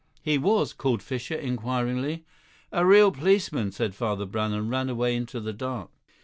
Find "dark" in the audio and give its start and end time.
5.53-5.91